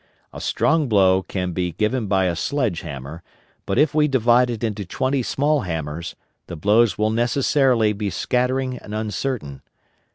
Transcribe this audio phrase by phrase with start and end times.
[0.33, 3.21] A strong blow can be given by a sledge hammer,
[3.67, 6.15] but if we divide it into twenty small hammers,
[6.47, 9.61] the blows will necessarily be scattering and uncertain.